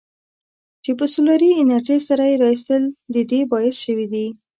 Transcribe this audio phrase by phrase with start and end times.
[0.83, 4.27] چې په سولري انرژۍ سره یې رایستل د دې باعث شویدي.